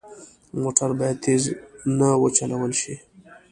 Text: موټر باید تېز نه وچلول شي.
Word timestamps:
موټر 0.61 0.89
باید 0.99 1.17
تېز 1.23 1.43
نه 1.97 2.09
وچلول 2.23 2.71
شي. 2.81 2.95